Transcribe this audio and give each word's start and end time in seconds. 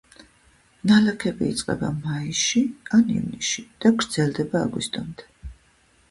ნალექები 0.91 1.49
იწყება 1.55 1.89
მაისში 2.05 2.61
ან 2.97 3.03
ივნისში 3.17 3.65
და 3.85 3.91
გრძელდება 4.05 4.63
აგვისტომდე. 4.69 5.29